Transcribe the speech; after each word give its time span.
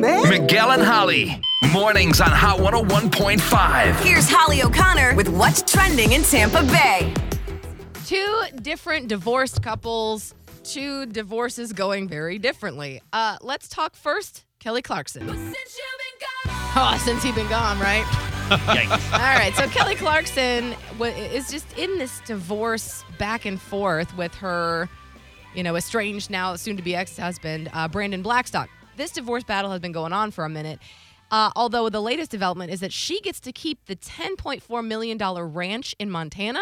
man. 0.00 0.28
Miguel 0.28 0.70
and 0.72 0.82
Holly. 0.82 1.40
Mornings 1.72 2.20
on 2.20 2.30
Hot 2.30 2.58
101.5. 2.58 4.00
Here's 4.00 4.28
Holly 4.28 4.62
O'Connor 4.62 5.14
with 5.16 5.28
what's 5.28 5.62
trending 5.62 6.12
in 6.12 6.22
Tampa 6.22 6.62
Bay. 6.64 7.12
Two 8.06 8.42
different 8.62 9.08
divorced 9.08 9.62
couples, 9.62 10.34
two 10.62 11.06
divorces 11.06 11.72
going 11.72 12.08
very 12.08 12.38
differently. 12.38 13.02
Uh, 13.12 13.36
let's 13.42 13.68
talk 13.68 13.94
first, 13.96 14.44
Kelly 14.60 14.82
Clarkson. 14.82 15.28
Oh, 15.28 17.00
since 17.04 17.22
he's 17.22 17.34
been 17.34 17.48
gone, 17.48 17.78
right? 17.80 18.06
All 18.50 18.58
right, 19.18 19.52
so 19.56 19.66
Kelly 19.68 19.94
Clarkson 19.94 20.74
is 21.00 21.50
just 21.50 21.76
in 21.76 21.98
this 21.98 22.20
divorce 22.20 23.04
back 23.18 23.44
and 23.44 23.60
forth 23.60 24.16
with 24.16 24.34
her, 24.36 24.88
you 25.54 25.62
know, 25.62 25.76
estranged 25.76 26.30
now 26.30 26.56
soon 26.56 26.76
to 26.76 26.82
be 26.82 26.94
ex 26.94 27.18
husband, 27.18 27.68
uh, 27.74 27.88
Brandon 27.88 28.22
Blackstock. 28.22 28.70
This 28.98 29.12
divorce 29.12 29.44
battle 29.44 29.70
has 29.70 29.80
been 29.80 29.92
going 29.92 30.12
on 30.12 30.32
for 30.32 30.44
a 30.44 30.48
minute. 30.48 30.80
Uh, 31.30 31.50
although 31.54 31.88
the 31.88 32.00
latest 32.00 32.30
development 32.30 32.72
is 32.72 32.80
that 32.80 32.92
she 32.92 33.20
gets 33.20 33.38
to 33.38 33.52
keep 33.52 33.84
the 33.86 33.94
$10.4 33.94 34.84
million 34.84 35.18
ranch 35.18 35.94
in 35.98 36.10
Montana, 36.10 36.60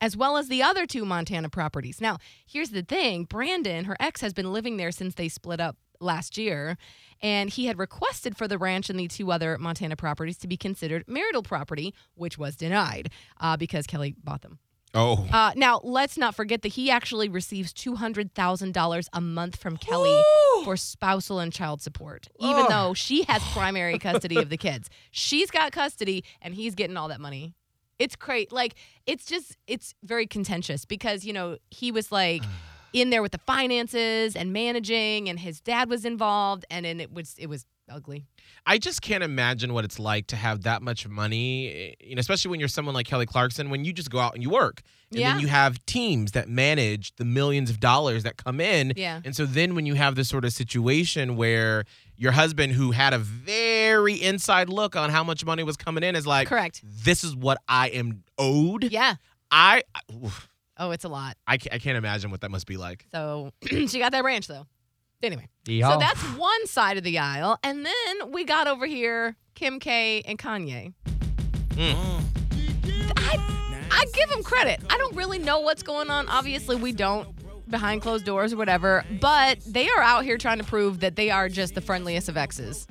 as 0.00 0.16
well 0.16 0.36
as 0.36 0.48
the 0.48 0.62
other 0.62 0.86
two 0.86 1.06
Montana 1.06 1.48
properties. 1.48 2.00
Now, 2.00 2.18
here's 2.46 2.70
the 2.70 2.82
thing 2.82 3.24
Brandon, 3.24 3.86
her 3.86 3.96
ex, 3.98 4.20
has 4.20 4.34
been 4.34 4.52
living 4.52 4.76
there 4.76 4.90
since 4.90 5.14
they 5.14 5.28
split 5.28 5.60
up 5.60 5.76
last 5.98 6.36
year, 6.36 6.76
and 7.22 7.48
he 7.48 7.66
had 7.66 7.78
requested 7.78 8.36
for 8.36 8.46
the 8.46 8.58
ranch 8.58 8.90
and 8.90 8.98
the 8.98 9.08
two 9.08 9.32
other 9.32 9.56
Montana 9.56 9.96
properties 9.96 10.36
to 10.38 10.48
be 10.48 10.58
considered 10.58 11.04
marital 11.06 11.42
property, 11.42 11.94
which 12.14 12.36
was 12.36 12.54
denied 12.54 13.10
uh, 13.40 13.56
because 13.56 13.86
Kelly 13.86 14.14
bought 14.22 14.42
them. 14.42 14.58
Oh. 14.94 15.26
Uh, 15.32 15.52
now, 15.56 15.80
let's 15.82 16.18
not 16.18 16.34
forget 16.34 16.62
that 16.62 16.68
he 16.68 16.90
actually 16.90 17.28
receives 17.28 17.72
$200,000 17.72 19.08
a 19.12 19.20
month 19.20 19.56
from 19.56 19.76
Kelly 19.78 20.22
for 20.64 20.76
spousal 20.76 21.38
and 21.38 21.52
child 21.52 21.80
support, 21.80 22.28
even 22.38 22.66
though 22.68 22.92
she 22.94 23.22
has 23.24 23.42
primary 23.52 23.98
custody 23.98 24.36
of 24.36 24.50
the 24.50 24.58
kids. 24.58 24.90
She's 25.10 25.50
got 25.50 25.72
custody 25.72 26.24
and 26.42 26.54
he's 26.54 26.74
getting 26.74 26.96
all 26.96 27.08
that 27.08 27.20
money. 27.20 27.54
It's 27.98 28.16
great. 28.16 28.52
Like, 28.52 28.74
it's 29.06 29.24
just, 29.24 29.56
it's 29.66 29.94
very 30.02 30.26
contentious 30.26 30.84
because, 30.84 31.24
you 31.24 31.32
know, 31.32 31.56
he 31.70 31.90
was 31.90 32.12
like, 32.12 32.42
in 32.92 33.10
there 33.10 33.22
with 33.22 33.32
the 33.32 33.38
finances 33.38 34.36
and 34.36 34.52
managing 34.52 35.28
and 35.28 35.38
his 35.40 35.60
dad 35.60 35.88
was 35.88 36.04
involved 36.04 36.64
and 36.70 36.84
then 36.84 37.00
it 37.00 37.12
was 37.12 37.34
it 37.38 37.46
was 37.46 37.64
ugly 37.90 38.26
I 38.66 38.78
just 38.78 39.02
can't 39.02 39.24
imagine 39.24 39.72
what 39.74 39.84
it's 39.84 39.98
like 39.98 40.28
to 40.28 40.36
have 40.36 40.62
that 40.62 40.82
much 40.82 41.08
money, 41.08 41.68
eh, 41.68 41.94
you 42.08 42.14
know, 42.14 42.20
especially 42.20 42.50
when 42.52 42.60
you're 42.60 42.68
someone 42.68 42.94
like 42.94 43.06
Kelly 43.06 43.26
Clarkson, 43.26 43.70
when 43.70 43.84
you 43.84 43.92
just 43.92 44.08
go 44.10 44.18
out 44.20 44.34
and 44.34 44.42
you 44.42 44.50
work. 44.50 44.82
And 45.10 45.18
Yeah. 45.20 45.32
then 45.32 45.40
you 45.40 45.48
have 45.48 45.84
teams 45.84 46.30
that 46.32 46.48
manage 46.48 47.14
the 47.16 47.24
millions 47.24 47.70
of 47.70 47.80
dollars 47.80 48.22
that 48.22 48.36
come 48.36 48.60
in. 48.60 48.92
Yeah. 48.96 49.20
And 49.24 49.34
so 49.34 49.44
then 49.46 49.74
when 49.74 49.84
you 49.84 49.94
have 49.94 50.14
this 50.14 50.28
sort 50.28 50.44
of 50.44 50.52
situation 50.52 51.36
where 51.36 51.84
your 52.16 52.32
husband, 52.32 52.72
who 52.74 52.92
had 52.92 53.12
a 53.14 53.18
very 53.18 54.14
inside 54.14 54.68
look 54.68 54.94
on 54.94 55.10
how 55.10 55.24
much 55.24 55.44
money 55.44 55.64
was 55.64 55.76
coming 55.76 56.04
in, 56.04 56.14
is 56.14 56.26
like, 56.26 56.46
correct 56.48 56.80
this 56.84 57.24
is 57.24 57.34
what 57.34 57.58
I 57.68 57.88
am 57.88 58.22
owed. 58.38 58.84
yeah 58.92 59.16
I, 59.50 59.82
oof, 60.24 60.48
oh 60.78 60.92
it's 60.92 61.04
a 61.04 61.08
lot 61.08 61.36
I, 61.46 61.58
ca- 61.58 61.70
I 61.72 61.78
can't 61.78 61.98
imagine 61.98 62.30
what 62.30 62.40
that 62.42 62.50
must 62.50 62.66
be 62.66 62.76
like. 62.76 63.06
so 63.12 63.50
she 63.66 63.98
got 63.98 64.12
that 64.12 64.24
ranch 64.24 64.46
though 64.46 64.66
anyway 65.22 65.48
so 65.66 65.96
that's 65.98 66.20
one 66.36 66.66
side 66.66 66.96
of 66.96 67.04
the 67.04 67.18
aisle 67.18 67.58
and 67.62 67.86
then 67.86 68.32
we 68.32 68.44
got 68.44 68.66
over 68.66 68.86
here 68.86 69.36
kim 69.54 69.78
k 69.78 70.22
and 70.26 70.38
kanye. 70.38 70.92
Hmm. 71.74 72.20
I, 73.16 73.86
I 73.90 74.04
give 74.12 74.28
them 74.28 74.42
credit. 74.42 74.80
I 74.90 74.98
don't 74.98 75.14
really 75.16 75.38
know 75.38 75.60
what's 75.60 75.82
going 75.82 76.10
on. 76.10 76.28
Obviously 76.28 76.76
we 76.76 76.92
don't 76.92 77.28
behind 77.70 78.02
closed 78.02 78.26
doors 78.26 78.52
or 78.52 78.56
whatever 78.56 79.02
but 79.20 79.58
they 79.66 79.88
are 79.88 80.02
out 80.02 80.24
here 80.24 80.36
trying 80.36 80.58
to 80.58 80.64
prove 80.64 81.00
that 81.00 81.16
they 81.16 81.30
are 81.30 81.48
just 81.48 81.74
the 81.74 81.80
friendliest 81.80 82.28
of 82.28 82.36
exes 82.36 82.86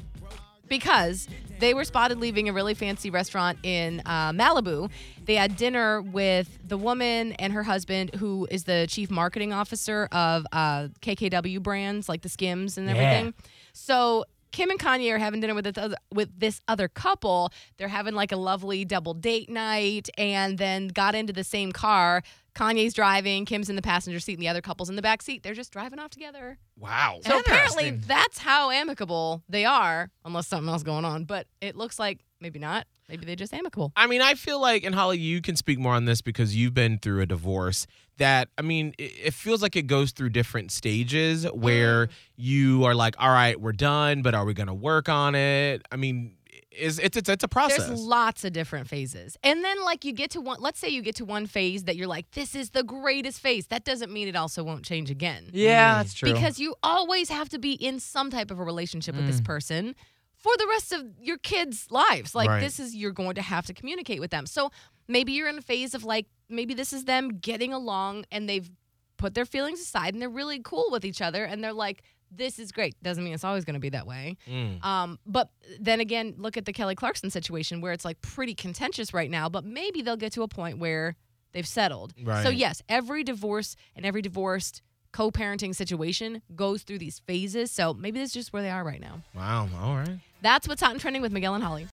because 0.71 1.27
they 1.59 1.75
were 1.75 1.83
spotted 1.83 2.17
leaving 2.19 2.49
a 2.49 2.53
really 2.53 2.73
fancy 2.73 3.11
restaurant 3.11 3.59
in 3.61 4.01
uh, 4.07 4.31
Malibu. 4.31 4.89
They 5.25 5.35
had 5.35 5.55
dinner 5.57 6.01
with 6.01 6.57
the 6.67 6.77
woman 6.77 7.33
and 7.33 7.53
her 7.53 7.61
husband, 7.61 8.15
who 8.15 8.47
is 8.49 8.63
the 8.63 8.87
chief 8.89 9.11
marketing 9.11 9.53
officer 9.53 10.07
of 10.11 10.47
uh, 10.51 10.87
KKW 11.03 11.61
brands 11.61 12.09
like 12.09 12.23
the 12.23 12.29
Skims 12.29 12.79
and 12.79 12.87
Yeah. 12.87 12.95
everything. 12.95 13.33
So 13.73 14.25
Kim 14.51 14.69
and 14.69 14.79
Kanye 14.79 15.13
are 15.13 15.17
having 15.17 15.39
dinner 15.39 15.55
with 15.55 15.65
this 15.65 15.77
other, 15.77 15.95
with 16.13 16.39
this 16.39 16.61
other 16.67 16.87
couple. 16.87 17.51
They're 17.77 17.87
having 17.87 18.13
like 18.13 18.31
a 18.31 18.37
lovely 18.37 18.85
double 18.85 19.13
date 19.13 19.49
night, 19.49 20.09
and 20.17 20.57
then 20.57 20.89
got 20.89 21.15
into 21.15 21.33
the 21.33 21.43
same 21.43 21.71
car. 21.71 22.23
Kanye's 22.53 22.93
driving, 22.93 23.45
Kim's 23.45 23.69
in 23.69 23.77
the 23.77 23.81
passenger 23.81 24.19
seat, 24.19 24.33
and 24.33 24.41
the 24.41 24.49
other 24.49 24.61
couple's 24.61 24.89
in 24.89 24.97
the 24.97 25.01
back 25.01 25.21
seat. 25.21 25.41
They're 25.41 25.53
just 25.53 25.71
driving 25.71 25.99
off 25.99 26.09
together. 26.09 26.57
Wow. 26.77 27.19
So 27.25 27.39
apparently 27.39 27.91
that's 27.91 28.39
how 28.39 28.71
amicable 28.71 29.41
they 29.47 29.63
are, 29.63 30.11
unless 30.25 30.47
something 30.47 30.69
else 30.69 30.83
going 30.83 31.05
on. 31.05 31.23
But 31.23 31.47
it 31.61 31.77
looks 31.77 31.97
like 31.97 32.19
maybe 32.41 32.59
not. 32.59 32.85
Maybe 33.07 33.25
they're 33.25 33.35
just 33.35 33.53
amicable. 33.53 33.91
I 33.95 34.07
mean, 34.07 34.21
I 34.21 34.35
feel 34.35 34.59
like, 34.61 34.83
and 34.85 34.95
Holly, 34.95 35.17
you 35.19 35.41
can 35.41 35.55
speak 35.57 35.77
more 35.79 35.93
on 35.93 36.05
this 36.05 36.21
because 36.21 36.55
you've 36.55 36.73
been 36.73 36.97
through 36.97 37.21
a 37.21 37.25
divorce. 37.25 37.85
That 38.17 38.49
I 38.57 38.61
mean, 38.61 38.93
it, 38.97 39.11
it 39.25 39.33
feels 39.33 39.61
like 39.61 39.75
it 39.75 39.83
goes 39.87 40.11
through 40.11 40.29
different 40.29 40.71
stages 40.71 41.45
where 41.51 42.07
you 42.37 42.85
are 42.85 42.95
like, 42.95 43.15
all 43.19 43.29
right, 43.29 43.59
we're 43.59 43.71
done, 43.73 44.21
but 44.21 44.33
are 44.33 44.45
we 44.45 44.53
going 44.53 44.67
to 44.67 44.73
work 44.73 45.09
on 45.09 45.35
it? 45.35 45.81
I 45.91 45.95
mean, 45.97 46.35
is 46.71 46.99
it's 46.99 47.17
it's 47.17 47.27
it's 47.27 47.43
a 47.43 47.49
process. 47.49 47.87
There's 47.87 47.99
lots 47.99 48.45
of 48.45 48.53
different 48.53 48.87
phases. 48.87 49.35
And 49.43 49.61
then 49.61 49.83
like 49.83 50.05
you 50.05 50.13
get 50.13 50.31
to 50.31 50.39
one 50.41 50.61
let's 50.61 50.79
say 50.79 50.87
you 50.87 51.01
get 51.01 51.15
to 51.15 51.25
one 51.25 51.47
phase 51.47 51.83
that 51.83 51.97
you're 51.97 52.07
like, 52.07 52.31
this 52.31 52.55
is 52.55 52.69
the 52.69 52.83
greatest 52.83 53.41
phase. 53.41 53.67
That 53.67 53.83
doesn't 53.83 54.11
mean 54.11 54.29
it 54.29 54.37
also 54.37 54.63
won't 54.63 54.85
change 54.85 55.09
again. 55.11 55.49
yeah, 55.51 55.95
that's 55.97 56.13
true. 56.13 56.31
Because 56.31 56.59
you 56.59 56.75
always 56.81 57.27
have 57.29 57.49
to 57.49 57.59
be 57.59 57.73
in 57.73 57.99
some 57.99 58.29
type 58.29 58.51
of 58.51 58.59
a 58.59 58.63
relationship 58.63 59.15
with 59.15 59.25
Mm. 59.25 59.31
this 59.31 59.41
person 59.41 59.95
for 60.41 60.51
the 60.57 60.67
rest 60.67 60.91
of 60.91 61.05
your 61.19 61.37
kids' 61.37 61.87
lives. 61.89 62.33
Like 62.35 62.49
Right. 62.49 62.59
this 62.61 62.79
is 62.79 62.95
you're 62.95 63.11
going 63.11 63.35
to 63.35 63.41
have 63.41 63.65
to 63.67 63.73
communicate 63.73 64.19
with 64.19 64.31
them. 64.31 64.45
So 64.45 64.71
maybe 65.07 65.31
you're 65.33 65.47
in 65.47 65.57
a 65.57 65.61
phase 65.61 65.93
of 65.93 66.03
like 66.03 66.27
maybe 66.49 66.73
this 66.73 66.91
is 66.93 67.05
them 67.05 67.37
getting 67.39 67.73
along 67.73 68.25
and 68.31 68.49
they've 68.49 68.69
put 69.17 69.35
their 69.35 69.45
feelings 69.45 69.79
aside 69.79 70.13
and 70.13 70.21
they're 70.21 70.29
really 70.29 70.59
cool 70.63 70.87
with 70.91 71.05
each 71.05 71.21
other 71.21 71.43
and 71.45 71.63
they're 71.63 71.73
like 71.73 72.03
this 72.33 72.59
is 72.59 72.71
great. 72.71 72.95
Doesn't 73.03 73.23
mean 73.23 73.33
it's 73.33 73.43
always 73.43 73.65
going 73.65 73.73
to 73.73 73.79
be 73.81 73.89
that 73.89 74.07
way. 74.07 74.37
Mm. 74.47 74.81
Um, 74.85 75.19
but 75.25 75.49
then 75.79 75.99
again, 75.99 76.35
look 76.37 76.55
at 76.55 76.63
the 76.63 76.71
Kelly 76.71 76.95
Clarkson 76.95 77.29
situation 77.29 77.81
where 77.81 77.91
it's 77.91 78.05
like 78.05 78.21
pretty 78.21 78.55
contentious 78.55 79.13
right 79.13 79.29
now, 79.29 79.49
but 79.49 79.65
maybe 79.65 80.01
they'll 80.01 80.15
get 80.15 80.31
to 80.33 80.41
a 80.43 80.47
point 80.47 80.77
where 80.79 81.17
they've 81.51 81.67
settled. 81.67 82.13
So 82.43 82.49
yes, 82.49 82.81
every 82.87 83.25
divorce 83.25 83.75
and 83.97 84.05
every 84.05 84.21
divorced 84.21 84.81
co-parenting 85.11 85.75
situation 85.75 86.41
goes 86.55 86.83
through 86.83 86.99
these 86.99 87.19
phases. 87.19 87.69
So 87.69 87.93
maybe 87.93 88.19
this 88.19 88.29
is 88.29 88.33
just 88.33 88.53
where 88.53 88.61
they 88.63 88.69
are 88.69 88.83
right 88.83 89.01
now. 89.01 89.21
Wow. 89.35 89.67
All 89.81 89.97
right. 89.97 90.19
That's 90.41 90.67
what's 90.67 90.81
hot 90.81 90.91
and 90.91 90.99
trending 90.99 91.21
with 91.21 91.31
Miguel 91.31 91.53
and 91.53 91.63
Holly. 91.63 91.87